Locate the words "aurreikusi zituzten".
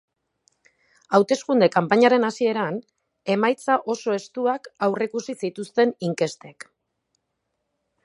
4.89-5.97